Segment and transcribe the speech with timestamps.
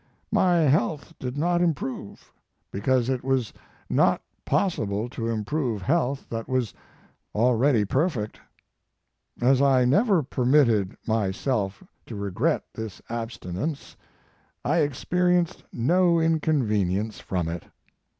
[0.31, 2.33] My health did not improve,
[2.71, 3.53] because it was
[3.87, 6.73] not possible tc improve health that was
[7.35, 8.39] already perfect.
[9.41, 13.95] As I never permitted myself to regret this ab stinence,
[14.65, 17.65] I experienced no inconvenience from it.